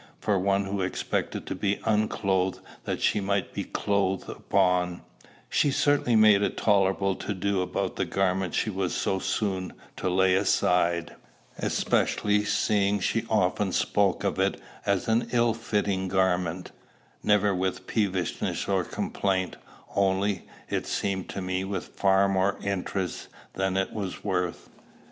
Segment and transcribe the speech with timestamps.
[0.19, 5.03] For one who expected to be unclothed that she might be clothed upon,
[5.47, 10.09] she certainly made a tolerable to do about the garment she was so soon to
[10.09, 11.15] lay aside;
[11.59, 16.71] especially seeing she often spoke of it as an ill fitting garment
[17.21, 19.55] never with peevishness or complaint,
[19.95, 24.67] only, as it seemed to me, with far more interest than it was worth.